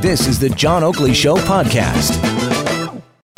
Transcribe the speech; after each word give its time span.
This 0.00 0.26
is 0.26 0.38
the 0.38 0.48
John 0.50 0.82
Oakley 0.82 1.14
Show 1.14 1.36
podcast. 1.36 2.22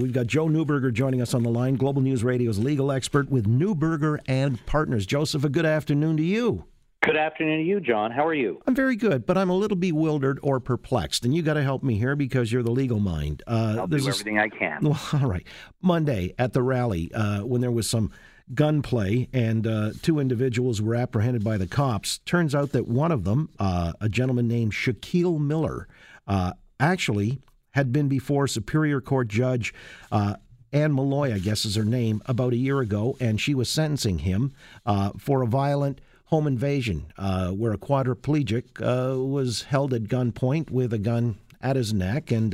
We've 0.00 0.12
got 0.12 0.26
Joe 0.26 0.46
Neuberger 0.46 0.92
joining 0.92 1.20
us 1.20 1.34
on 1.34 1.42
the 1.42 1.50
line, 1.50 1.74
Global 1.76 2.00
News 2.00 2.24
Radio's 2.24 2.58
legal 2.58 2.90
expert 2.92 3.30
with 3.30 3.46
Neuberger 3.46 4.18
and 4.26 4.64
Partners. 4.66 5.06
Joseph, 5.06 5.44
a 5.44 5.48
good 5.48 5.66
afternoon 5.66 6.16
to 6.16 6.22
you. 6.22 6.64
Good 7.02 7.16
afternoon 7.16 7.58
to 7.58 7.64
you, 7.64 7.80
John. 7.80 8.10
How 8.10 8.26
are 8.26 8.34
you? 8.34 8.60
I'm 8.66 8.74
very 8.74 8.96
good, 8.96 9.26
but 9.26 9.36
I'm 9.38 9.50
a 9.50 9.54
little 9.54 9.76
bewildered 9.76 10.38
or 10.42 10.60
perplexed, 10.60 11.24
and 11.24 11.34
you 11.34 11.42
got 11.42 11.54
to 11.54 11.62
help 11.62 11.82
me 11.82 11.96
here 11.96 12.16
because 12.16 12.50
you're 12.52 12.62
the 12.62 12.70
legal 12.70 13.00
mind. 13.00 13.42
Uh, 13.46 13.76
I'll 13.78 13.86
do 13.86 13.96
everything 13.96 14.38
I 14.38 14.48
can. 14.48 14.78
Well, 14.82 15.00
all 15.12 15.28
right. 15.28 15.46
Monday 15.82 16.34
at 16.38 16.52
the 16.54 16.62
rally, 16.62 17.12
uh, 17.12 17.44
when 17.44 17.60
there 17.60 17.70
was 17.70 17.88
some 17.88 18.10
gunplay 18.54 19.28
and 19.32 19.66
uh, 19.66 19.90
two 20.02 20.18
individuals 20.18 20.80
were 20.80 20.94
apprehended 20.94 21.44
by 21.44 21.56
the 21.56 21.66
cops, 21.66 22.18
turns 22.18 22.54
out 22.54 22.72
that 22.72 22.88
one 22.88 23.12
of 23.12 23.24
them, 23.24 23.50
uh, 23.58 23.92
a 24.00 24.08
gentleman 24.08 24.48
named 24.48 24.72
Shaquille 24.72 25.38
Miller, 25.38 25.88
uh, 26.26 26.52
actually 26.80 27.40
had 27.72 27.92
been 27.92 28.08
before 28.08 28.46
Superior 28.46 29.00
Court 29.00 29.28
Judge 29.28 29.74
uh, 30.10 30.36
Anne 30.72 30.92
Molloy, 30.92 31.32
I 31.34 31.38
guess 31.38 31.64
is 31.64 31.76
her 31.76 31.84
name, 31.84 32.22
about 32.26 32.52
a 32.52 32.56
year 32.56 32.80
ago, 32.80 33.16
and 33.20 33.40
she 33.40 33.54
was 33.54 33.70
sentencing 33.70 34.20
him 34.20 34.52
uh, 34.84 35.12
for 35.18 35.42
a 35.42 35.46
violent 35.46 36.00
home 36.26 36.46
invasion 36.46 37.10
uh, 37.16 37.50
where 37.50 37.72
a 37.72 37.78
quadriplegic 37.78 38.78
was 38.78 39.62
held 39.62 39.94
at 39.94 40.04
gunpoint 40.04 40.70
with 40.70 40.92
a 40.92 40.98
gun 40.98 41.38
at 41.62 41.76
his 41.76 41.94
neck 41.94 42.30
and 42.30 42.52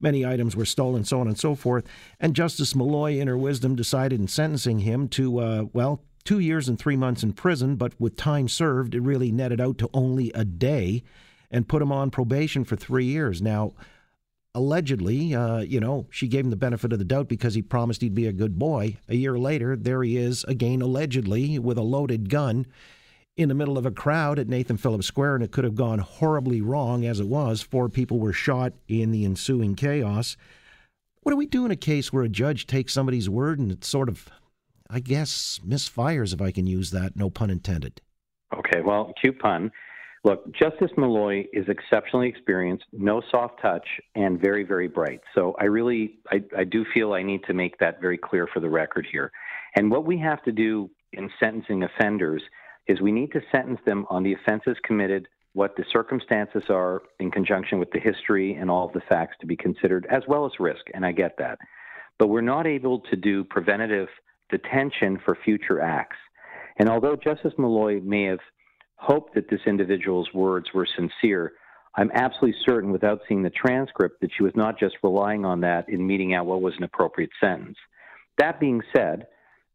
many 0.00 0.24
items 0.24 0.56
were 0.56 0.64
stolen, 0.64 1.04
so 1.04 1.20
on 1.20 1.28
and 1.28 1.38
so 1.38 1.54
forth. 1.54 1.84
And 2.20 2.34
Justice 2.34 2.74
Molloy, 2.74 3.18
in 3.18 3.28
her 3.28 3.38
wisdom, 3.38 3.76
decided 3.76 4.20
in 4.20 4.28
sentencing 4.28 4.80
him 4.80 5.08
to, 5.08 5.38
uh, 5.38 5.64
well, 5.72 6.02
two 6.24 6.38
years 6.38 6.68
and 6.68 6.78
three 6.78 6.96
months 6.96 7.22
in 7.22 7.32
prison, 7.32 7.76
but 7.76 7.98
with 8.00 8.16
time 8.16 8.48
served, 8.48 8.94
it 8.94 9.00
really 9.00 9.30
netted 9.30 9.60
out 9.60 9.78
to 9.78 9.90
only 9.94 10.32
a 10.34 10.44
day 10.44 11.02
and 11.50 11.68
put 11.68 11.82
him 11.82 11.92
on 11.92 12.10
probation 12.10 12.64
for 12.64 12.76
three 12.76 13.04
years. 13.04 13.40
Now, 13.40 13.74
allegedly, 14.54 15.34
uh, 15.34 15.58
you 15.60 15.78
know, 15.78 16.06
she 16.10 16.26
gave 16.26 16.44
him 16.44 16.50
the 16.50 16.56
benefit 16.56 16.92
of 16.92 16.98
the 16.98 17.04
doubt 17.04 17.28
because 17.28 17.54
he 17.54 17.62
promised 17.62 18.00
he'd 18.00 18.14
be 18.14 18.26
a 18.26 18.32
good 18.32 18.58
boy. 18.58 18.96
A 19.08 19.14
year 19.14 19.38
later, 19.38 19.76
there 19.76 20.02
he 20.02 20.16
is 20.16 20.44
again, 20.44 20.82
allegedly, 20.82 21.58
with 21.58 21.78
a 21.78 21.82
loaded 21.82 22.28
gun 22.28 22.66
in 23.36 23.48
the 23.50 23.54
middle 23.54 23.76
of 23.76 23.84
a 23.84 23.90
crowd 23.90 24.38
at 24.38 24.48
Nathan 24.48 24.78
Phillips 24.78 25.06
Square, 25.06 25.36
and 25.36 25.44
it 25.44 25.52
could 25.52 25.64
have 25.64 25.74
gone 25.74 25.98
horribly 25.98 26.62
wrong 26.62 27.04
as 27.04 27.20
it 27.20 27.26
was. 27.26 27.60
Four 27.60 27.88
people 27.88 28.18
were 28.18 28.32
shot 28.32 28.72
in 28.88 29.10
the 29.10 29.24
ensuing 29.24 29.74
chaos. 29.74 30.36
What 31.22 31.32
do 31.32 31.36
we 31.36 31.46
do 31.46 31.64
in 31.64 31.70
a 31.70 31.76
case 31.76 32.12
where 32.12 32.22
a 32.22 32.28
judge 32.28 32.66
takes 32.66 32.92
somebody's 32.92 33.28
word 33.28 33.58
and 33.58 33.70
it 33.70 33.84
sort 33.84 34.08
of, 34.08 34.28
I 34.88 35.00
guess, 35.00 35.60
misfires, 35.66 36.32
if 36.32 36.40
I 36.40 36.50
can 36.50 36.66
use 36.66 36.90
that, 36.92 37.16
no 37.16 37.28
pun 37.28 37.50
intended? 37.50 38.00
Okay, 38.56 38.80
well, 38.80 39.12
cute 39.20 39.38
pun. 39.38 39.70
Look, 40.24 40.50
Justice 40.56 40.90
Molloy 40.96 41.44
is 41.52 41.68
exceptionally 41.68 42.28
experienced, 42.28 42.84
no 42.92 43.22
soft 43.30 43.60
touch, 43.60 43.86
and 44.14 44.40
very, 44.40 44.64
very 44.64 44.88
bright. 44.88 45.20
So 45.34 45.54
I 45.60 45.64
really, 45.66 46.18
I, 46.32 46.42
I 46.56 46.64
do 46.64 46.84
feel 46.94 47.12
I 47.12 47.22
need 47.22 47.44
to 47.44 47.54
make 47.54 47.78
that 47.78 48.00
very 48.00 48.18
clear 48.18 48.48
for 48.52 48.60
the 48.60 48.70
record 48.70 49.06
here. 49.10 49.30
And 49.76 49.90
what 49.90 50.04
we 50.04 50.18
have 50.18 50.42
to 50.44 50.52
do 50.52 50.90
in 51.12 51.30
sentencing 51.38 51.82
offenders 51.82 52.42
is 52.88 53.00
we 53.00 53.12
need 53.12 53.32
to 53.32 53.40
sentence 53.50 53.80
them 53.84 54.06
on 54.10 54.22
the 54.22 54.34
offenses 54.34 54.76
committed, 54.84 55.28
what 55.52 55.74
the 55.76 55.84
circumstances 55.92 56.64
are 56.68 57.02
in 57.18 57.30
conjunction 57.30 57.78
with 57.78 57.90
the 57.90 58.00
history 58.00 58.54
and 58.54 58.70
all 58.70 58.86
of 58.86 58.92
the 58.92 59.00
facts 59.08 59.36
to 59.40 59.46
be 59.46 59.56
considered, 59.56 60.06
as 60.10 60.22
well 60.28 60.44
as 60.44 60.52
risk. 60.60 60.84
And 60.94 61.04
I 61.04 61.12
get 61.12 61.36
that. 61.38 61.58
But 62.18 62.28
we're 62.28 62.40
not 62.42 62.66
able 62.66 63.00
to 63.10 63.16
do 63.16 63.44
preventative 63.44 64.08
detention 64.50 65.18
for 65.24 65.36
future 65.44 65.80
acts. 65.80 66.16
And 66.78 66.88
although 66.88 67.16
Justice 67.16 67.54
Molloy 67.58 68.00
may 68.00 68.24
have 68.24 68.38
hoped 68.96 69.34
that 69.34 69.48
this 69.50 69.60
individual's 69.66 70.28
words 70.34 70.68
were 70.74 70.86
sincere. 70.96 71.52
I'm 71.96 72.10
absolutely 72.14 72.58
certain, 72.64 72.90
without 72.90 73.20
seeing 73.28 73.42
the 73.42 73.50
transcript, 73.50 74.20
that 74.20 74.30
she 74.36 74.42
was 74.42 74.52
not 74.54 74.78
just 74.78 74.96
relying 75.02 75.44
on 75.44 75.60
that 75.60 75.88
in 75.88 76.06
meeting 76.06 76.34
out 76.34 76.46
what 76.46 76.60
was 76.60 76.74
an 76.76 76.84
appropriate 76.84 77.30
sentence. 77.40 77.76
That 78.38 78.60
being 78.60 78.82
said, 78.94 79.26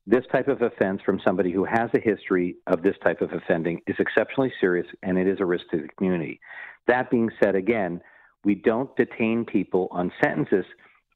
this 0.07 0.23
type 0.31 0.47
of 0.47 0.61
offense 0.61 1.01
from 1.05 1.21
somebody 1.23 1.51
who 1.51 1.63
has 1.63 1.89
a 1.93 1.99
history 1.99 2.55
of 2.67 2.81
this 2.81 2.95
type 3.03 3.21
of 3.21 3.31
offending 3.33 3.81
is 3.87 3.95
exceptionally 3.99 4.51
serious 4.59 4.87
and 5.03 5.17
it 5.17 5.27
is 5.27 5.39
a 5.39 5.45
risk 5.45 5.65
to 5.71 5.77
the 5.77 5.87
community. 5.97 6.39
That 6.87 7.11
being 7.11 7.29
said, 7.41 7.55
again, 7.55 8.01
we 8.43 8.55
don't 8.55 8.93
detain 8.95 9.45
people 9.45 9.87
on 9.91 10.11
sentences 10.23 10.65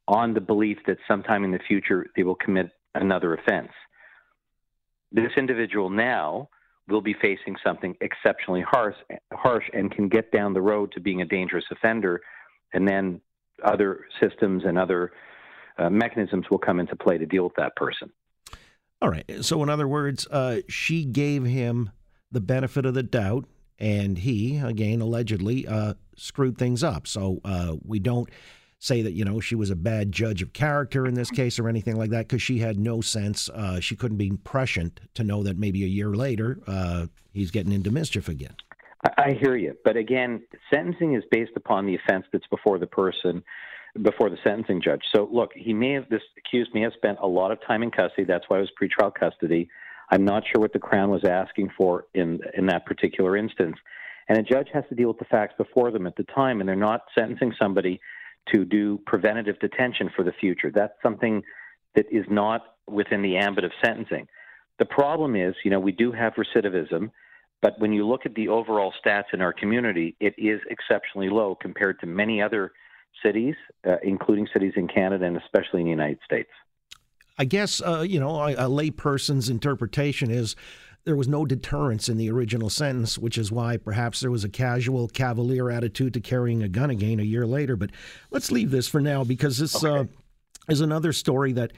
on 0.06 0.34
the 0.34 0.40
belief 0.40 0.78
that 0.86 0.98
sometime 1.08 1.44
in 1.44 1.50
the 1.50 1.58
future 1.66 2.06
they 2.14 2.22
will 2.22 2.36
commit 2.36 2.70
another 2.94 3.34
offense. 3.34 3.72
This 5.10 5.32
individual 5.36 5.90
now 5.90 6.48
will 6.88 7.00
be 7.00 7.14
facing 7.20 7.56
something 7.64 7.96
exceptionally 8.00 8.62
harsh, 8.62 8.94
harsh 9.32 9.64
and 9.72 9.90
can 9.90 10.08
get 10.08 10.30
down 10.30 10.54
the 10.54 10.60
road 10.60 10.92
to 10.92 11.00
being 11.00 11.22
a 11.22 11.24
dangerous 11.24 11.64
offender, 11.72 12.20
and 12.72 12.86
then 12.86 13.20
other 13.64 14.04
systems 14.20 14.62
and 14.64 14.78
other 14.78 15.12
uh, 15.78 15.90
mechanisms 15.90 16.46
will 16.50 16.58
come 16.58 16.78
into 16.78 16.94
play 16.94 17.18
to 17.18 17.26
deal 17.26 17.42
with 17.44 17.54
that 17.56 17.74
person. 17.74 18.10
All 19.02 19.10
right. 19.10 19.24
So, 19.42 19.62
in 19.62 19.68
other 19.68 19.86
words, 19.86 20.26
uh, 20.30 20.60
she 20.68 21.04
gave 21.04 21.44
him 21.44 21.90
the 22.32 22.40
benefit 22.40 22.86
of 22.86 22.94
the 22.94 23.02
doubt, 23.02 23.44
and 23.78 24.18
he, 24.18 24.58
again, 24.58 25.00
allegedly, 25.00 25.66
uh, 25.66 25.94
screwed 26.16 26.56
things 26.56 26.82
up. 26.82 27.06
So, 27.06 27.40
uh, 27.44 27.76
we 27.84 27.98
don't 27.98 28.28
say 28.78 29.02
that 29.02 29.12
you 29.12 29.24
know 29.24 29.40
she 29.40 29.54
was 29.54 29.70
a 29.70 29.76
bad 29.76 30.12
judge 30.12 30.42
of 30.42 30.52
character 30.52 31.06
in 31.06 31.14
this 31.14 31.30
case 31.30 31.58
or 31.58 31.68
anything 31.68 31.96
like 31.96 32.10
that 32.10 32.28
because 32.28 32.42
she 32.42 32.58
had 32.58 32.78
no 32.78 33.00
sense. 33.00 33.48
Uh, 33.48 33.80
she 33.80 33.96
couldn't 33.96 34.18
be 34.18 34.32
prescient 34.44 35.00
to 35.14 35.24
know 35.24 35.42
that 35.42 35.58
maybe 35.58 35.82
a 35.84 35.88
year 35.88 36.14
later 36.14 36.60
uh, 36.66 37.06
he's 37.32 37.50
getting 37.50 37.72
into 37.72 37.90
mischief 37.90 38.28
again. 38.28 38.54
I 39.18 39.36
hear 39.40 39.56
you, 39.56 39.76
but 39.84 39.96
again, 39.96 40.42
sentencing 40.72 41.14
is 41.14 41.22
based 41.30 41.52
upon 41.54 41.86
the 41.86 41.94
offense 41.94 42.26
that's 42.32 42.46
before 42.48 42.78
the 42.78 42.86
person, 42.86 43.42
before 44.02 44.30
the 44.30 44.38
sentencing 44.42 44.82
judge. 44.82 45.02
So 45.14 45.28
look, 45.32 45.50
he 45.54 45.72
may 45.72 45.92
have 45.92 46.08
this 46.08 46.22
accused 46.38 46.70
may 46.74 46.82
have 46.82 46.92
spent 46.96 47.18
a 47.22 47.26
lot 47.26 47.50
of 47.50 47.58
time 47.66 47.82
in 47.82 47.90
custody. 47.90 48.24
That's 48.24 48.44
why 48.48 48.58
it 48.58 48.60
was 48.60 48.70
pretrial 48.80 49.12
custody. 49.14 49.68
I'm 50.10 50.24
not 50.24 50.44
sure 50.44 50.60
what 50.60 50.72
the 50.72 50.78
Crown 50.78 51.10
was 51.10 51.24
asking 51.24 51.70
for 51.76 52.06
in 52.14 52.40
in 52.56 52.66
that 52.66 52.86
particular 52.86 53.36
instance. 53.36 53.76
And 54.28 54.38
a 54.38 54.42
judge 54.42 54.68
has 54.72 54.84
to 54.88 54.94
deal 54.94 55.08
with 55.08 55.18
the 55.18 55.24
facts 55.26 55.54
before 55.56 55.90
them 55.90 56.06
at 56.06 56.16
the 56.16 56.24
time, 56.24 56.60
and 56.60 56.68
they're 56.68 56.76
not 56.76 57.02
sentencing 57.14 57.54
somebody 57.60 58.00
to 58.52 58.64
do 58.64 58.98
preventative 59.06 59.58
detention 59.60 60.10
for 60.14 60.24
the 60.24 60.32
future. 60.32 60.70
That's 60.74 60.94
something 61.02 61.42
that 61.94 62.06
is 62.10 62.24
not 62.28 62.62
within 62.88 63.22
the 63.22 63.36
ambit 63.36 63.64
of 63.64 63.72
sentencing. 63.84 64.26
The 64.78 64.84
problem 64.84 65.36
is, 65.36 65.54
you 65.64 65.70
know, 65.70 65.80
we 65.80 65.92
do 65.92 66.12
have 66.12 66.34
recidivism, 66.34 67.10
but 67.62 67.78
when 67.78 67.92
you 67.92 68.06
look 68.06 68.26
at 68.26 68.34
the 68.34 68.48
overall 68.48 68.92
stats 69.04 69.32
in 69.32 69.40
our 69.40 69.52
community, 69.52 70.14
it 70.20 70.34
is 70.36 70.60
exceptionally 70.70 71.30
low 71.30 71.54
compared 71.54 71.98
to 72.00 72.06
many 72.06 72.42
other 72.42 72.72
cities, 73.22 73.54
uh, 73.86 73.96
including 74.02 74.48
cities 74.52 74.72
in 74.76 74.88
Canada 74.88 75.24
and 75.24 75.36
especially 75.36 75.80
in 75.80 75.86
the 75.86 75.90
United 75.90 76.18
States. 76.24 76.50
I 77.38 77.44
guess, 77.44 77.82
uh, 77.82 78.00
you 78.00 78.18
know, 78.18 78.40
a, 78.40 78.52
a 78.52 78.68
layperson's 78.68 79.48
interpretation 79.48 80.30
is 80.30 80.56
there 81.04 81.16
was 81.16 81.28
no 81.28 81.46
deterrence 81.46 82.08
in 82.08 82.16
the 82.16 82.30
original 82.30 82.68
sentence, 82.68 83.16
which 83.16 83.38
is 83.38 83.52
why 83.52 83.76
perhaps 83.76 84.20
there 84.20 84.30
was 84.30 84.42
a 84.42 84.48
casual, 84.48 85.06
cavalier 85.08 85.70
attitude 85.70 86.12
to 86.14 86.20
carrying 86.20 86.62
a 86.62 86.68
gun 86.68 86.90
again 86.90 87.20
a 87.20 87.24
year 87.24 87.46
later. 87.46 87.76
But 87.76 87.90
let's 88.30 88.50
leave 88.50 88.70
this 88.70 88.88
for 88.88 89.00
now 89.00 89.22
because 89.22 89.58
this 89.58 89.84
uh, 89.84 89.88
okay. 89.88 90.10
uh, 90.10 90.72
is 90.72 90.80
another 90.80 91.12
story 91.12 91.52
that 91.52 91.72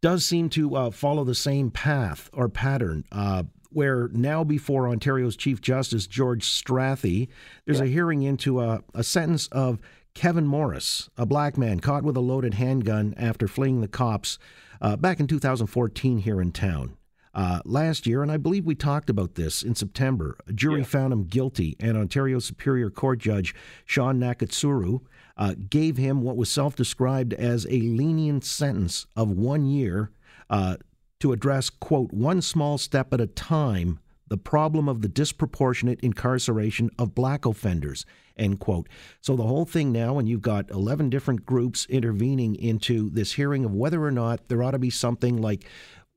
does 0.00 0.24
seem 0.24 0.48
to 0.50 0.76
uh, 0.76 0.90
follow 0.90 1.24
the 1.24 1.34
same 1.34 1.70
path 1.70 2.30
or 2.32 2.48
pattern. 2.48 3.04
Uh, 3.10 3.44
where 3.70 4.08
now 4.12 4.44
before 4.44 4.88
Ontario's 4.88 5.36
Chief 5.36 5.60
Justice 5.60 6.06
George 6.06 6.44
Strathy, 6.48 7.28
there's 7.64 7.80
yeah. 7.80 7.84
a 7.84 7.88
hearing 7.88 8.22
into 8.22 8.60
a, 8.60 8.82
a 8.94 9.04
sentence 9.04 9.46
of 9.48 9.78
Kevin 10.18 10.48
Morris, 10.48 11.08
a 11.16 11.24
black 11.24 11.56
man 11.56 11.78
caught 11.78 12.02
with 12.02 12.16
a 12.16 12.20
loaded 12.20 12.54
handgun 12.54 13.14
after 13.16 13.46
fleeing 13.46 13.82
the 13.82 13.86
cops 13.86 14.36
uh, 14.82 14.96
back 14.96 15.20
in 15.20 15.28
2014 15.28 16.18
here 16.18 16.40
in 16.40 16.50
town. 16.50 16.96
Uh, 17.32 17.60
last 17.64 18.04
year, 18.04 18.20
and 18.20 18.32
I 18.32 18.36
believe 18.36 18.66
we 18.66 18.74
talked 18.74 19.08
about 19.08 19.36
this 19.36 19.62
in 19.62 19.76
September, 19.76 20.36
a 20.48 20.52
jury 20.52 20.80
yeah. 20.80 20.86
found 20.86 21.12
him 21.12 21.22
guilty, 21.22 21.76
and 21.78 21.96
Ontario 21.96 22.40
Superior 22.40 22.90
Court 22.90 23.20
Judge 23.20 23.54
Shaun 23.84 24.18
Nakatsuru 24.18 25.02
uh, 25.36 25.54
gave 25.70 25.98
him 25.98 26.22
what 26.22 26.36
was 26.36 26.50
self 26.50 26.74
described 26.74 27.32
as 27.32 27.64
a 27.66 27.80
lenient 27.80 28.44
sentence 28.44 29.06
of 29.14 29.30
one 29.30 29.66
year 29.66 30.10
uh, 30.50 30.78
to 31.20 31.30
address, 31.30 31.70
quote, 31.70 32.12
one 32.12 32.42
small 32.42 32.76
step 32.76 33.14
at 33.14 33.20
a 33.20 33.28
time, 33.28 34.00
the 34.28 34.36
problem 34.36 34.88
of 34.88 35.02
the 35.02 35.08
disproportionate 35.08 36.00
incarceration 36.00 36.90
of 36.98 37.14
black 37.14 37.46
offenders, 37.46 38.04
end 38.36 38.60
quote. 38.60 38.88
So 39.20 39.36
the 39.36 39.46
whole 39.46 39.64
thing 39.64 39.92
now, 39.92 40.18
and 40.18 40.28
you've 40.28 40.42
got 40.42 40.70
11 40.70 41.10
different 41.10 41.46
groups 41.46 41.86
intervening 41.86 42.54
into 42.54 43.10
this 43.10 43.32
hearing 43.32 43.64
of 43.64 43.74
whether 43.74 44.04
or 44.04 44.12
not 44.12 44.48
there 44.48 44.62
ought 44.62 44.72
to 44.72 44.78
be 44.78 44.90
something 44.90 45.40
like 45.40 45.64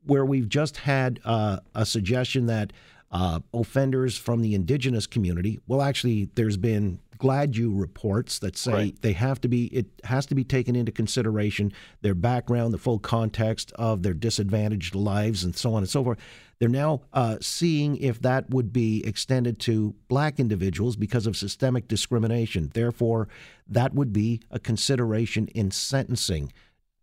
where 0.04 0.24
we've 0.24 0.48
just 0.48 0.78
had 0.78 1.20
uh, 1.24 1.58
a 1.74 1.86
suggestion 1.86 2.46
that 2.46 2.72
uh, 3.12 3.40
offenders 3.52 4.16
from 4.16 4.40
the 4.40 4.54
indigenous 4.54 5.06
community, 5.06 5.60
well, 5.66 5.82
actually, 5.82 6.30
there's 6.34 6.56
been 6.56 6.98
Gladue 7.18 7.78
reports 7.78 8.40
that 8.40 8.56
say 8.56 8.72
right. 8.72 9.02
they 9.02 9.12
have 9.12 9.40
to 9.42 9.48
be, 9.48 9.66
it 9.66 9.86
has 10.04 10.26
to 10.26 10.34
be 10.34 10.42
taken 10.42 10.74
into 10.74 10.90
consideration 10.90 11.72
their 12.00 12.14
background, 12.14 12.74
the 12.74 12.78
full 12.78 12.98
context 12.98 13.70
of 13.76 14.02
their 14.02 14.14
disadvantaged 14.14 14.94
lives, 14.94 15.44
and 15.44 15.54
so 15.54 15.74
on 15.74 15.82
and 15.82 15.88
so 15.88 16.02
forth. 16.02 16.18
They're 16.62 16.68
now 16.68 17.00
uh, 17.12 17.38
seeing 17.40 17.96
if 17.96 18.22
that 18.22 18.50
would 18.50 18.72
be 18.72 19.04
extended 19.04 19.58
to 19.62 19.96
black 20.06 20.38
individuals 20.38 20.94
because 20.94 21.26
of 21.26 21.36
systemic 21.36 21.88
discrimination. 21.88 22.70
Therefore, 22.72 23.26
that 23.66 23.94
would 23.94 24.12
be 24.12 24.42
a 24.48 24.60
consideration 24.60 25.48
in 25.56 25.72
sentencing. 25.72 26.52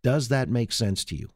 Does 0.02 0.28
that 0.28 0.48
make 0.48 0.72
sense 0.72 1.04
to 1.04 1.14
you? 1.14 1.28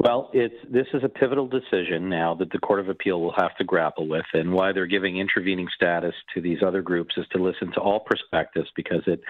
Well, 0.00 0.30
it's 0.32 0.56
this 0.68 0.88
is 0.92 1.04
a 1.04 1.08
pivotal 1.08 1.46
decision 1.46 2.08
now 2.08 2.34
that 2.34 2.50
the 2.50 2.58
Court 2.58 2.80
of 2.80 2.88
Appeal 2.88 3.20
will 3.20 3.34
have 3.38 3.56
to 3.58 3.64
grapple 3.64 4.08
with, 4.08 4.26
and 4.32 4.52
why 4.52 4.72
they're 4.72 4.86
giving 4.86 5.18
intervening 5.18 5.68
status 5.76 6.14
to 6.34 6.40
these 6.40 6.58
other 6.66 6.82
groups 6.82 7.14
is 7.16 7.26
to 7.30 7.38
listen 7.40 7.70
to 7.74 7.80
all 7.80 8.00
perspectives 8.00 8.68
because 8.74 9.02
it 9.06 9.20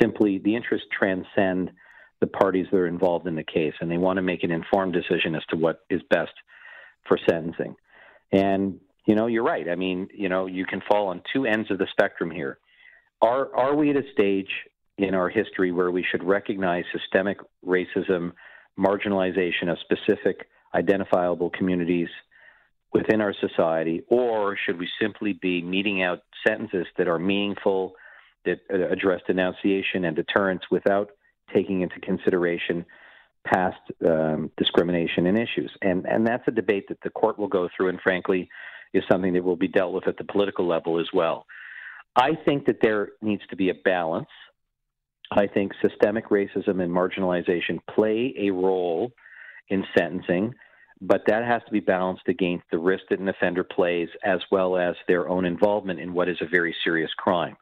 simply 0.00 0.38
the 0.38 0.54
interests 0.54 0.86
transcend 0.96 1.72
the 2.20 2.28
parties 2.28 2.66
that 2.70 2.78
are 2.78 2.86
involved 2.86 3.26
in 3.26 3.34
the 3.34 3.42
case, 3.42 3.74
and 3.80 3.90
they 3.90 3.98
want 3.98 4.16
to 4.16 4.22
make 4.22 4.44
an 4.44 4.52
informed 4.52 4.92
decision 4.92 5.34
as 5.34 5.42
to 5.50 5.56
what 5.56 5.80
is 5.90 6.00
best 6.08 6.30
for 7.08 7.18
sentencing. 7.28 7.74
And 8.30 8.78
you 9.06 9.14
know, 9.14 9.26
you're 9.26 9.44
right. 9.44 9.66
I 9.68 9.74
mean, 9.74 10.08
you 10.14 10.28
know, 10.28 10.46
you 10.46 10.66
can 10.66 10.82
fall 10.86 11.08
on 11.08 11.22
two 11.32 11.46
ends 11.46 11.70
of 11.70 11.78
the 11.78 11.86
spectrum 11.90 12.30
here. 12.30 12.58
Are 13.22 13.54
are 13.56 13.74
we 13.74 13.90
at 13.90 13.96
a 13.96 14.02
stage 14.12 14.50
in 14.98 15.14
our 15.14 15.28
history 15.28 15.72
where 15.72 15.90
we 15.90 16.04
should 16.08 16.22
recognize 16.22 16.84
systemic 16.92 17.38
racism? 17.66 18.32
marginalization 18.78 19.68
of 19.68 19.78
specific 19.80 20.46
identifiable 20.74 21.50
communities 21.50 22.08
within 22.92 23.20
our 23.20 23.34
society, 23.40 24.02
or 24.08 24.56
should 24.64 24.78
we 24.78 24.88
simply 25.00 25.34
be 25.34 25.60
meting 25.60 26.02
out 26.02 26.20
sentences 26.46 26.86
that 26.96 27.08
are 27.08 27.18
meaningful, 27.18 27.94
that 28.44 28.60
uh, 28.72 28.88
address 28.88 29.20
denunciation 29.26 30.04
and 30.04 30.16
deterrence 30.16 30.62
without 30.70 31.10
taking 31.52 31.82
into 31.82 32.00
consideration 32.00 32.84
past 33.52 33.80
um, 34.06 34.50
discrimination 34.56 35.26
and 35.26 35.38
issues? 35.38 35.70
And, 35.82 36.06
and 36.06 36.26
that's 36.26 36.46
a 36.46 36.52
debate 36.52 36.88
that 36.88 36.98
the 37.02 37.10
court 37.10 37.38
will 37.38 37.48
go 37.48 37.68
through, 37.76 37.88
and 37.88 38.00
frankly, 38.00 38.48
is 38.94 39.04
something 39.10 39.32
that 39.34 39.44
will 39.44 39.56
be 39.56 39.68
dealt 39.68 39.92
with 39.92 40.08
at 40.08 40.16
the 40.16 40.24
political 40.24 40.66
level 40.66 40.98
as 40.98 41.08
well. 41.12 41.46
I 42.16 42.30
think 42.44 42.66
that 42.66 42.78
there 42.82 43.10
needs 43.20 43.42
to 43.50 43.56
be 43.56 43.70
a 43.70 43.74
balance 43.74 44.28
I 45.30 45.46
think 45.46 45.72
systemic 45.82 46.30
racism 46.30 46.82
and 46.82 46.90
marginalization 46.90 47.78
play 47.94 48.34
a 48.38 48.50
role 48.50 49.12
in 49.68 49.84
sentencing, 49.96 50.54
but 51.00 51.22
that 51.26 51.44
has 51.44 51.62
to 51.66 51.72
be 51.72 51.80
balanced 51.80 52.28
against 52.28 52.64
the 52.70 52.78
risk 52.78 53.04
that 53.10 53.20
an 53.20 53.28
offender 53.28 53.62
plays 53.62 54.08
as 54.24 54.40
well 54.50 54.76
as 54.76 54.94
their 55.06 55.28
own 55.28 55.44
involvement 55.44 56.00
in 56.00 56.14
what 56.14 56.28
is 56.28 56.38
a 56.40 56.48
very 56.48 56.74
serious 56.82 57.12
crime. 57.18 57.56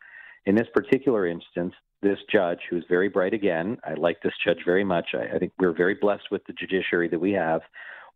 In 0.47 0.55
this 0.55 0.69
particular 0.73 1.27
instance, 1.27 1.75
this 2.03 2.19
judge, 2.31 2.59
who's 2.69 2.85
very 2.89 3.09
bright 3.09 3.35
again, 3.35 3.79
I 3.85 3.95
like 3.95 4.21
this 4.23 4.35
judge 4.45 4.59
very 4.65 4.85
much. 4.85 5.09
I, 5.15 5.37
I 5.37 5.39
think 5.39 5.53
we're 5.59 5.77
very 5.77 5.95
blessed 5.95 6.31
with 6.31 6.43
the 6.47 6.53
judiciary 6.53 7.09
that 7.09 7.19
we 7.19 7.33
have, 7.33 7.63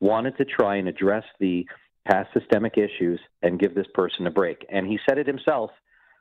wanted 0.01 0.37
to 0.39 0.45
try 0.45 0.77
and 0.77 0.89
address 0.89 1.25
the 1.39 1.67
past 2.11 2.29
systemic 2.33 2.77
issues 2.77 3.21
and 3.43 3.59
give 3.59 3.75
this 3.75 3.87
person 3.95 4.27
a 4.27 4.31
break. 4.31 4.65
And 4.71 4.87
he 4.87 4.99
said 5.09 5.19
it 5.19 5.27
himself. 5.27 5.71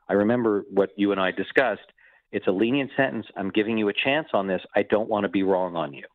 I 0.10 0.14
remember 0.14 0.64
what 0.72 0.90
you 0.96 1.12
and 1.12 1.22
I 1.22 1.32
discussed 1.32 1.82
it's 2.32 2.48
a 2.48 2.52
lenient 2.52 2.92
sentence. 2.96 3.26
I'm 3.36 3.50
giving 3.50 3.78
you 3.78 3.90
a 3.90 3.94
chance 3.94 4.28
on 4.34 4.48
this. 4.48 4.62
I 4.76 4.84
don't 4.84 5.10
want 5.10 5.24
to 5.24 5.30
be 5.30 5.44
wrong 5.44 5.76
on 5.76 5.94
you. 5.94 6.06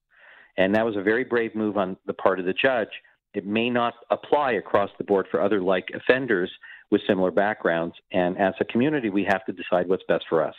And 0.57 0.75
that 0.75 0.85
was 0.85 0.97
a 0.97 1.03
very 1.03 1.25
brave 1.25 1.55
move 1.55 1.77
on 1.77 1.97
the 2.07 2.15
part 2.15 2.39
of 2.39 2.47
the 2.47 2.53
judge. 2.53 2.89
It 3.35 3.45
may 3.45 3.69
not 3.69 3.95
apply 4.11 4.53
across 4.53 4.91
the 4.97 5.05
board 5.05 5.27
for 5.31 5.43
other 5.43 5.61
like 5.61 5.89
offenders 5.93 6.51
with 6.91 7.01
similar 7.09 7.33
backgrounds. 7.33 7.97
And 8.13 8.39
as 8.39 8.55
a 8.61 8.65
community, 8.65 9.11
we 9.11 9.25
have 9.29 9.45
to 9.47 9.53
decide 9.53 9.89
what's 9.89 10.05
best 10.07 10.25
for 10.29 10.45
us. 10.45 10.55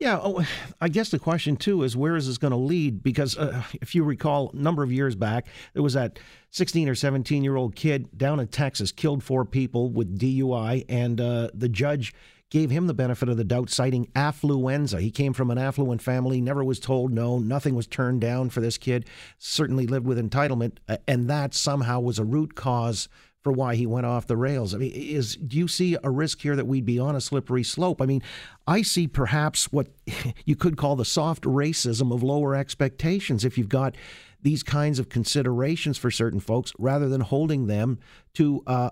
Yeah, 0.00 0.18
oh, 0.20 0.44
I 0.80 0.88
guess 0.88 1.10
the 1.10 1.18
question 1.18 1.56
too 1.56 1.82
is 1.82 1.96
where 1.96 2.16
is 2.16 2.26
this 2.26 2.38
going 2.38 2.50
to 2.50 2.56
lead? 2.56 3.02
Because 3.02 3.38
uh, 3.38 3.62
if 3.80 3.94
you 3.94 4.02
recall, 4.02 4.50
a 4.52 4.56
number 4.56 4.82
of 4.82 4.92
years 4.92 5.14
back, 5.14 5.46
there 5.72 5.82
was 5.82 5.94
that 5.94 6.18
16 6.50 6.88
or 6.88 6.94
17 6.94 7.44
year 7.44 7.56
old 7.56 7.76
kid 7.76 8.08
down 8.16 8.40
in 8.40 8.48
Texas 8.48 8.90
killed 8.90 9.22
four 9.22 9.44
people 9.44 9.90
with 9.90 10.18
DUI, 10.18 10.84
and 10.88 11.20
uh, 11.20 11.48
the 11.54 11.68
judge 11.68 12.12
gave 12.50 12.70
him 12.70 12.86
the 12.86 12.94
benefit 12.94 13.28
of 13.28 13.36
the 13.36 13.44
doubt, 13.44 13.70
citing 13.70 14.06
affluenza. 14.14 15.00
He 15.00 15.10
came 15.10 15.32
from 15.32 15.50
an 15.50 15.58
affluent 15.58 16.02
family, 16.02 16.40
never 16.40 16.62
was 16.62 16.78
told 16.78 17.12
no, 17.12 17.38
nothing 17.38 17.74
was 17.74 17.86
turned 17.86 18.20
down 18.20 18.50
for 18.50 18.60
this 18.60 18.78
kid, 18.78 19.08
certainly 19.38 19.86
lived 19.86 20.06
with 20.06 20.18
entitlement, 20.18 20.78
and 21.08 21.28
that 21.30 21.54
somehow 21.54 22.00
was 22.00 22.18
a 22.18 22.24
root 22.24 22.54
cause 22.54 23.08
for 23.44 23.52
why 23.52 23.76
he 23.76 23.86
went 23.86 24.06
off 24.06 24.26
the 24.26 24.38
rails. 24.38 24.74
I 24.74 24.78
mean, 24.78 24.92
is 24.92 25.36
do 25.36 25.58
you 25.58 25.68
see 25.68 25.96
a 26.02 26.10
risk 26.10 26.40
here 26.40 26.56
that 26.56 26.66
we'd 26.66 26.86
be 26.86 26.98
on 26.98 27.14
a 27.14 27.20
slippery 27.20 27.62
slope? 27.62 28.00
I 28.00 28.06
mean, 28.06 28.22
I 28.66 28.80
see 28.80 29.06
perhaps 29.06 29.70
what 29.70 29.88
you 30.46 30.56
could 30.56 30.78
call 30.78 30.96
the 30.96 31.04
soft 31.04 31.44
racism 31.44 32.12
of 32.12 32.22
lower 32.22 32.56
expectations 32.56 33.44
if 33.44 33.58
you've 33.58 33.68
got 33.68 33.94
these 34.40 34.62
kinds 34.62 34.98
of 34.98 35.10
considerations 35.10 35.98
for 35.98 36.10
certain 36.10 36.40
folks 36.40 36.72
rather 36.78 37.08
than 37.08 37.20
holding 37.20 37.66
them 37.66 37.98
to 38.34 38.62
uh, 38.66 38.90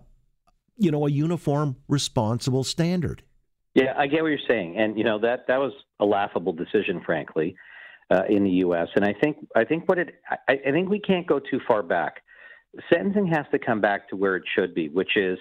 you 0.77 0.91
know 0.91 1.07
a 1.07 1.11
uniform 1.11 1.77
responsible 1.89 2.63
standard. 2.63 3.23
Yeah, 3.75 3.95
I 3.97 4.07
get 4.07 4.21
what 4.21 4.29
you're 4.29 4.39
saying, 4.47 4.77
and 4.77 4.99
you 4.99 5.05
know 5.05 5.19
that 5.21 5.47
that 5.49 5.59
was 5.59 5.73
a 5.99 6.05
laughable 6.05 6.53
decision, 6.53 7.01
frankly, 7.07 7.57
uh, 8.11 8.25
in 8.29 8.45
the 8.45 8.51
U.S. 8.51 8.89
And 8.97 9.05
I 9.05 9.15
think 9.15 9.39
I 9.57 9.65
think 9.65 9.89
what 9.89 9.99
it 9.99 10.15
I, 10.47 10.59
I 10.67 10.71
think 10.73 10.91
we 10.91 11.01
can't 11.01 11.27
go 11.27 11.39
too 11.39 11.61
far 11.67 11.83
back. 11.83 12.23
Sentencing 12.93 13.27
has 13.27 13.47
to 13.53 13.59
come 13.59 13.81
back 13.81 14.09
to 14.09 14.17
where 14.17 14.37
it 14.37 14.45
should 14.55 14.75
be, 14.75 14.89
which 14.89 15.17
is 15.17 15.39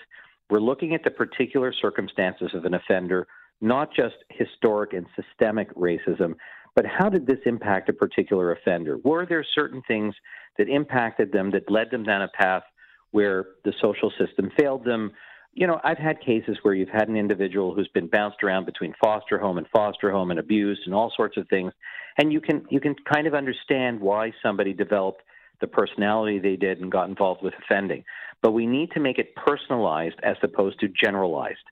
we're 0.49 0.59
looking 0.59 0.93
at 0.93 1.03
the 1.03 1.11
particular 1.11 1.73
circumstances 1.73 2.51
of 2.53 2.65
an 2.65 2.73
offender, 2.73 3.27
not 3.61 3.89
just 3.95 4.15
historic 4.29 4.93
and 4.93 5.05
systemic 5.15 5.73
racism, 5.75 6.35
but 6.75 6.85
how 6.85 7.09
did 7.09 7.25
this 7.25 7.39
impact 7.45 7.89
a 7.89 7.93
particular 7.93 8.51
offender? 8.51 8.97
Were 9.03 9.25
there 9.25 9.45
certain 9.55 9.81
things 9.87 10.13
that 10.57 10.69
impacted 10.69 11.31
them 11.31 11.51
that 11.51 11.69
led 11.69 11.91
them 11.91 12.03
down 12.03 12.21
a 12.21 12.27
path 12.29 12.63
where 13.11 13.45
the 13.65 13.73
social 13.81 14.11
system 14.17 14.51
failed 14.57 14.83
them? 14.85 15.11
you 15.53 15.67
know, 15.67 15.79
I've 15.83 15.97
had 15.97 16.21
cases 16.21 16.57
where 16.61 16.73
you've 16.73 16.89
had 16.89 17.09
an 17.09 17.17
individual 17.17 17.73
who's 17.73 17.89
been 17.89 18.07
bounced 18.07 18.41
around 18.43 18.65
between 18.65 18.93
foster 19.03 19.37
home 19.37 19.57
and 19.57 19.67
foster 19.73 20.11
home 20.11 20.31
and 20.31 20.39
abused 20.39 20.81
and 20.85 20.95
all 20.95 21.11
sorts 21.15 21.37
of 21.37 21.47
things, 21.49 21.73
and 22.17 22.31
you 22.31 22.39
can 22.39 22.65
you 22.69 22.79
can 22.79 22.95
kind 23.11 23.27
of 23.27 23.33
understand 23.33 23.99
why 23.99 24.31
somebody 24.41 24.73
developed 24.73 25.21
the 25.61 25.67
personality 25.67 26.39
they 26.39 26.55
did 26.55 26.81
and 26.81 26.91
got 26.91 27.09
involved 27.09 27.41
with 27.41 27.53
offending. 27.63 28.03
But 28.41 28.51
we 28.51 28.65
need 28.65 28.91
to 28.91 28.99
make 28.99 29.19
it 29.19 29.35
personalized 29.35 30.19
as 30.23 30.35
opposed 30.43 30.79
to 30.79 30.87
generalized. 30.87 31.63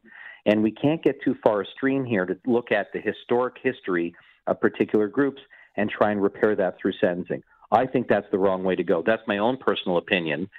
And 0.45 0.63
we 0.63 0.71
can't 0.71 1.03
get 1.03 1.21
too 1.23 1.35
far 1.43 1.63
astream 1.63 2.07
here 2.07 2.25
to 2.25 2.37
look 2.45 2.71
at 2.71 2.93
the 2.93 2.99
historic 2.99 3.55
history 3.61 4.15
of 4.47 4.61
particular 4.61 5.07
groups 5.07 5.41
and 5.75 5.89
try 5.89 6.11
and 6.11 6.21
repair 6.21 6.55
that 6.55 6.77
through 6.79 6.93
sentencing. 7.01 7.43
I 7.71 7.85
think 7.85 8.07
that's 8.07 8.25
the 8.31 8.37
wrong 8.37 8.63
way 8.63 8.75
to 8.75 8.83
go. 8.83 9.03
That's 9.05 9.21
my 9.27 9.37
own 9.37 9.57
personal 9.57 9.97
opinion. 9.97 10.49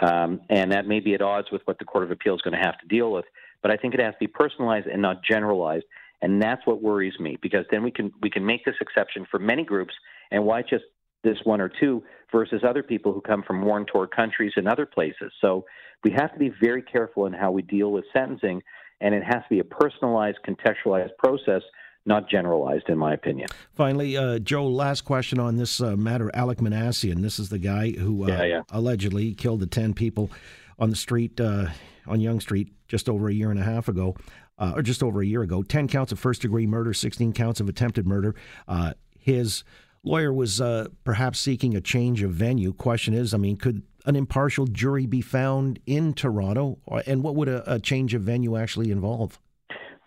Um, 0.00 0.40
and 0.50 0.72
that 0.72 0.86
may 0.86 1.00
be 1.00 1.14
at 1.14 1.22
odds 1.22 1.48
with 1.52 1.62
what 1.66 1.78
the 1.78 1.84
Court 1.84 2.04
of 2.04 2.10
Appeal 2.10 2.34
is 2.34 2.42
going 2.42 2.58
to 2.58 2.64
have 2.64 2.78
to 2.78 2.86
deal 2.86 3.12
with. 3.12 3.26
But 3.62 3.70
I 3.70 3.76
think 3.76 3.94
it 3.94 4.00
has 4.00 4.14
to 4.14 4.18
be 4.18 4.26
personalized 4.26 4.86
and 4.86 5.00
not 5.00 5.22
generalized. 5.22 5.84
And 6.22 6.42
that's 6.42 6.66
what 6.66 6.82
worries 6.82 7.18
me 7.20 7.38
because 7.40 7.66
then 7.70 7.82
we 7.82 7.90
can 7.90 8.12
we 8.22 8.30
can 8.30 8.46
make 8.46 8.64
this 8.64 8.76
exception 8.80 9.26
for 9.30 9.38
many 9.38 9.62
groups. 9.62 9.92
And 10.30 10.44
why 10.44 10.62
just 10.62 10.84
this 11.24 11.38
one 11.44 11.60
or 11.60 11.70
two 11.80 12.02
versus 12.30 12.62
other 12.68 12.82
people 12.82 13.12
who 13.12 13.20
come 13.20 13.42
from 13.42 13.64
war 13.64 13.84
torn 13.84 14.08
countries 14.14 14.52
and 14.56 14.68
other 14.68 14.86
places? 14.86 15.32
So 15.40 15.64
we 16.04 16.12
have 16.12 16.32
to 16.32 16.38
be 16.38 16.52
very 16.62 16.82
careful 16.82 17.26
in 17.26 17.32
how 17.32 17.50
we 17.50 17.62
deal 17.62 17.90
with 17.90 18.04
sentencing, 18.12 18.62
and 19.00 19.14
it 19.14 19.24
has 19.24 19.42
to 19.42 19.48
be 19.50 19.58
a 19.58 19.64
personalized, 19.64 20.38
contextualized 20.46 21.16
process 21.18 21.62
not 22.06 22.28
generalized, 22.28 22.88
in 22.88 22.98
my 22.98 23.14
opinion. 23.14 23.48
Finally, 23.72 24.16
uh, 24.16 24.38
Joe, 24.38 24.66
last 24.66 25.02
question 25.02 25.38
on 25.38 25.56
this 25.56 25.80
uh, 25.80 25.96
matter. 25.96 26.30
Alec 26.34 26.58
Minassian, 26.58 27.22
this 27.22 27.38
is 27.38 27.48
the 27.48 27.58
guy 27.58 27.92
who 27.92 28.24
uh, 28.24 28.28
yeah, 28.28 28.44
yeah. 28.44 28.62
allegedly 28.70 29.34
killed 29.34 29.60
the 29.60 29.66
10 29.66 29.94
people 29.94 30.30
on 30.78 30.90
the 30.90 30.96
street, 30.96 31.40
uh, 31.40 31.68
on 32.06 32.20
Yonge 32.20 32.42
Street, 32.42 32.72
just 32.88 33.08
over 33.08 33.28
a 33.28 33.32
year 33.32 33.50
and 33.50 33.58
a 33.58 33.64
half 33.64 33.88
ago, 33.88 34.14
uh, 34.58 34.72
or 34.76 34.82
just 34.82 35.02
over 35.02 35.22
a 35.22 35.26
year 35.26 35.42
ago. 35.42 35.62
10 35.62 35.88
counts 35.88 36.12
of 36.12 36.18
first 36.18 36.42
degree 36.42 36.66
murder, 36.66 36.92
16 36.92 37.32
counts 37.32 37.60
of 37.60 37.68
attempted 37.68 38.06
murder. 38.06 38.34
Uh, 38.68 38.92
his 39.18 39.64
lawyer 40.04 40.32
was 40.32 40.62
perhaps 41.04 41.40
seeking 41.40 41.74
a 41.74 41.80
change 41.80 42.22
of 42.22 42.32
venue. 42.32 42.72
Question 42.72 43.14
is, 43.14 43.34
I 43.34 43.38
mean, 43.38 43.56
could 43.56 43.82
an 44.06 44.16
impartial 44.16 44.66
jury 44.66 45.06
be 45.06 45.20
found 45.20 45.80
in 45.86 46.12
Toronto? 46.12 46.78
And 47.06 47.22
what 47.22 47.34
would 47.36 47.48
a, 47.48 47.74
a 47.74 47.80
change 47.80 48.14
of 48.14 48.22
venue 48.22 48.56
actually 48.56 48.90
involve? 48.90 49.40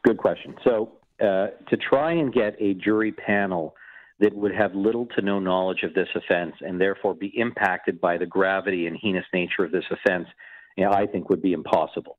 Good 0.05 0.17
question. 0.17 0.55
So 0.63 0.93
uh, 1.19 1.47
to 1.69 1.77
try 1.77 2.11
and 2.13 2.31
get 2.31 2.55
a 2.59 2.75
jury 2.75 3.11
panel 3.11 3.75
that 4.19 4.35
would 4.35 4.53
have 4.53 4.73
little 4.73 5.05
to 5.15 5.21
no 5.21 5.39
knowledge 5.39 5.83
of 5.83 5.93
this 5.93 6.07
offense 6.15 6.55
and 6.61 6.79
therefore 6.79 7.13
be 7.13 7.31
impacted 7.35 7.99
by 7.99 8.17
the 8.17 8.25
gravity 8.25 8.87
and 8.87 8.97
heinous 8.99 9.25
nature 9.33 9.63
of 9.63 9.71
this 9.71 9.83
offense, 9.91 10.27
you 10.75 10.85
know, 10.85 10.91
I 10.91 11.05
think 11.05 11.29
would 11.29 11.41
be 11.41 11.53
impossible. 11.53 12.17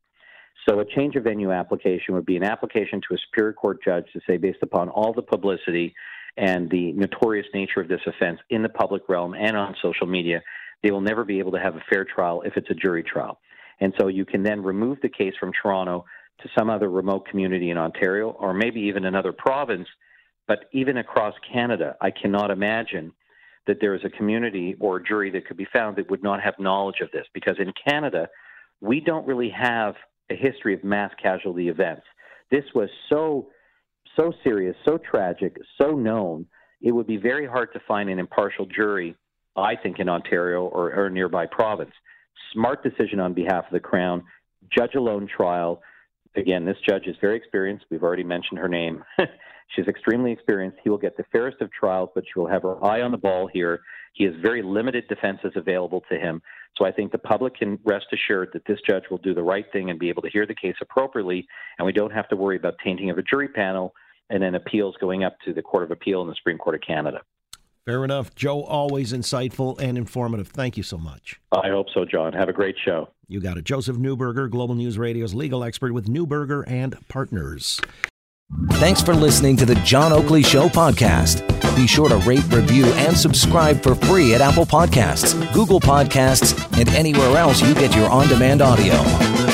So 0.69 0.81
a 0.81 0.85
change 0.85 1.17
of 1.17 1.25
venue 1.25 1.53
application 1.53 2.15
would 2.15 2.27
be 2.27 2.37
an 2.37 2.45
application 2.45 3.01
to 3.09 3.15
a 3.15 3.19
Superior 3.31 3.53
Court 3.53 3.79
judge 3.85 4.05
to 4.13 4.21
say, 4.27 4.37
based 4.37 4.59
upon 4.63 4.89
all 4.89 5.13
the 5.13 5.23
publicity 5.23 5.95
and 6.39 6.71
the 6.71 6.93
notorious 6.93 7.47
nature 7.53 7.81
of 7.81 7.89
this 7.89 8.01
offense 8.07 8.39
in 8.51 8.63
the 8.63 8.69
public 8.69 9.09
realm 9.09 9.35
and 9.35 9.57
on 9.57 9.75
social 9.83 10.07
media, 10.07 10.41
they 10.83 10.91
will 10.91 11.01
never 11.01 11.25
be 11.25 11.39
able 11.41 11.53
to 11.53 11.59
have 11.59 11.75
a 11.75 11.83
fair 11.91 12.05
trial 12.05 12.43
if 12.43 12.57
it's 12.57 12.71
a 12.71 12.75
jury 12.75 13.03
trial. 13.03 13.41
And 13.81 13.93
so 13.99 14.07
you 14.09 14.25
can 14.25 14.43
then 14.43 14.63
remove 14.63 14.99
the 15.03 15.09
case 15.09 15.35
from 15.39 15.53
Toronto 15.53 16.05
to 16.41 16.49
some 16.57 16.71
other 16.71 16.89
remote 16.89 17.27
community 17.27 17.71
in 17.71 17.79
Ontario 17.79 18.31
or 18.31 18.55
maybe 18.55 18.81
even 18.81 19.05
another 19.05 19.33
province. 19.33 19.89
But 20.47 20.61
even 20.73 20.99
across 20.99 21.35
Canada, 21.53 21.97
I 22.01 22.11
cannot 22.11 22.51
imagine 22.51 23.13
that 23.67 23.79
there 23.81 23.95
is 23.95 24.01
a 24.05 24.11
community 24.11 24.77
or 24.81 24.97
a 24.97 25.05
jury 25.05 25.31
that 25.33 25.47
could 25.47 25.57
be 25.57 25.67
found 25.73 25.97
that 25.97 26.11
would 26.11 26.23
not 26.23 26.41
have 26.41 26.55
knowledge 26.59 27.01
of 27.03 27.11
this. 27.11 27.27
Because 27.35 27.57
in 27.59 27.73
Canada, 27.87 28.29
we 28.81 29.01
don't 29.01 29.27
really 29.27 29.51
have 29.51 29.95
a 30.31 30.37
history 30.37 30.75
of 30.75 30.85
mass 30.85 31.11
casualty 31.21 31.69
events. 31.69 32.03
This 32.51 32.65
was 32.75 32.89
so 33.09 33.49
so 34.19 34.33
serious, 34.43 34.77
so 34.85 34.99
tragic, 34.99 35.57
so 35.81 35.93
known. 35.93 36.47
It 36.81 36.93
would 36.93 37.07
be 37.07 37.17
very 37.17 37.47
hard 37.47 37.73
to 37.73 37.81
find 37.87 38.09
an 38.09 38.19
impartial 38.19 38.67
jury, 38.67 39.17
I 39.57 39.75
think, 39.77 39.99
in 39.99 40.09
Ontario 40.09 40.63
or, 40.67 40.93
or 40.95 41.11
nearby 41.11 41.47
province. 41.47 41.93
Smart 42.53 42.83
decision 42.83 43.21
on 43.21 43.35
behalf 43.35 43.65
of 43.67 43.73
the 43.73 43.81
Crown, 43.81 44.25
judge 44.77 44.95
alone 44.95 45.29
trial. 45.29 45.83
Again, 46.37 46.65
this 46.65 46.77
judge 46.89 47.07
is 47.07 47.17
very 47.21 47.37
experienced. 47.37 47.87
We've 47.91 48.03
already 48.03 48.25
mentioned 48.25 48.59
her 48.61 48.69
name. 48.69 49.05
She's 49.77 49.87
extremely 49.87 50.33
experienced. 50.33 50.79
He 50.83 50.89
will 50.89 50.99
get 50.99 51.17
the 51.17 51.25
fairest 51.31 51.61
of 51.61 51.71
trials, 51.73 52.09
but 52.15 52.25
she 52.25 52.39
will 52.39 52.49
have 52.49 52.63
her 52.63 52.83
eye 52.85 53.03
on 53.03 53.11
the 53.11 53.19
ball 53.19 53.49
here. 53.53 53.81
He 54.15 54.25
has 54.25 54.33
very 54.41 54.63
limited 54.63 55.07
defenses 55.09 55.53
available 55.57 56.03
to 56.11 56.19
him. 56.19 56.41
So 56.77 56.87
I 56.87 56.93
think 56.93 57.13
the 57.13 57.19
public 57.19 57.57
can 57.57 57.79
rest 57.85 58.07
assured 58.13 58.51
that 58.55 58.65
this 58.67 58.79
judge 58.89 59.05
will 59.11 59.19
do 59.19 59.35
the 59.35 59.43
right 59.43 59.67
thing 59.73 59.91
and 59.91 59.99
be 59.99 60.09
able 60.09 60.23
to 60.23 60.31
hear 60.31 60.47
the 60.47 60.55
case 60.55 60.77
appropriately, 60.81 61.47
and 61.79 61.85
we 61.85 61.93
don't 61.93 62.13
have 62.13 62.29
to 62.29 62.37
worry 62.37 62.57
about 62.57 62.77
tainting 62.85 63.11
of 63.11 63.19
a 63.19 63.23
jury 63.23 63.49
panel 63.49 63.95
and 64.31 64.43
then 64.43 64.55
appeals 64.55 64.97
going 65.01 65.25
up 65.25 65.37
to 65.45 65.53
the 65.53 65.63
Court 65.63 65.85
of 65.85 65.91
Appeal 65.91 66.21
and 66.23 66.31
the 66.31 66.35
Supreme 66.35 66.59
Court 66.59 66.75
of 66.75 66.81
Canada. 66.81 67.21
Fair 67.87 68.05
enough. 68.05 68.35
Joe, 68.35 68.63
always 68.65 69.15
insightful 69.15 69.81
and 69.81 69.97
informative. 69.97 70.49
Thank 70.49 70.77
you 70.77 70.83
so 70.83 70.99
much. 70.99 71.41
I 71.53 71.69
hope 71.69 71.87
so, 71.95 72.05
John. 72.05 72.35
Have 72.35 72.51
a 72.51 72.53
great 72.53 72.77
show. 72.85 73.09
You 73.29 73.41
got 73.41 73.57
it. 73.57 73.65
Joseph 73.65 73.97
Neuberger, 73.97 74.51
Global 74.51 74.75
News 74.75 74.99
Radio's 74.99 75.35
legal 75.35 75.65
expert 75.65 75.95
with 75.95 76.07
Neuberger 76.07 76.65
and 76.67 76.97
Partners. 77.09 77.81
Thanks 78.73 79.03
for 79.03 79.15
listening 79.15 79.57
to 79.59 79.67
the 79.67 79.75
John 79.77 80.13
Oakley 80.13 80.43
Show 80.43 80.69
podcast. 80.69 81.47
Be 81.77 81.87
sure 81.87 82.09
to 82.09 82.17
rate, 82.19 82.45
review, 82.51 82.85
and 82.85 83.17
subscribe 83.17 83.83
for 83.83 83.95
free 83.95 84.35
at 84.35 84.41
Apple 84.41 84.67
Podcasts, 84.67 85.35
Google 85.53 85.81
Podcasts, 85.81 86.55
and 86.79 86.89
anywhere 86.91 87.37
else 87.37 87.63
you 87.63 87.75
get 87.75 87.95
your 87.95 88.09
on 88.11 88.27
demand 88.29 88.63
audio. 88.63 89.48